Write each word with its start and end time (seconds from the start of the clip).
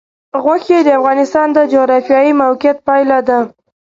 غوښې 0.43 0.79
د 0.83 0.89
افغانستان 0.99 1.47
د 1.53 1.59
جغرافیایي 1.73 2.31
موقیعت 2.41 2.77
پایله 2.87 3.19
ده. 3.27 3.39